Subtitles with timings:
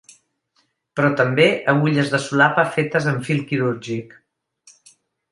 [0.99, 1.43] Però també
[1.73, 4.17] agulles de solapa fetes en fil quirúrgic.